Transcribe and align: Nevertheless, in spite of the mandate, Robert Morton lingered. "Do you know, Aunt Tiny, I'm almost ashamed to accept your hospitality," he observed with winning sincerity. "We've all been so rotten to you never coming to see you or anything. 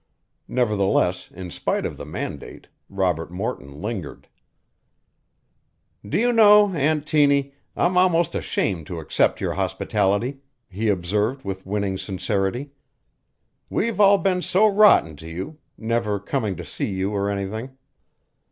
Nevertheless, 0.47 1.29
in 1.29 1.51
spite 1.51 1.85
of 1.85 1.95
the 1.95 2.07
mandate, 2.07 2.65
Robert 2.89 3.29
Morton 3.29 3.83
lingered. 3.83 4.27
"Do 6.03 6.17
you 6.17 6.33
know, 6.33 6.73
Aunt 6.73 7.05
Tiny, 7.05 7.53
I'm 7.75 7.95
almost 7.99 8.33
ashamed 8.33 8.87
to 8.87 8.97
accept 8.97 9.39
your 9.39 9.53
hospitality," 9.53 10.39
he 10.67 10.87
observed 10.89 11.45
with 11.45 11.67
winning 11.67 11.99
sincerity. 11.99 12.71
"We've 13.69 13.99
all 13.99 14.17
been 14.17 14.41
so 14.41 14.65
rotten 14.67 15.17
to 15.17 15.29
you 15.29 15.59
never 15.77 16.19
coming 16.19 16.55
to 16.55 16.65
see 16.65 16.89
you 16.89 17.11
or 17.13 17.29
anything. 17.29 17.77